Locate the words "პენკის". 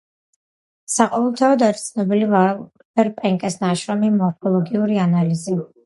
3.21-3.61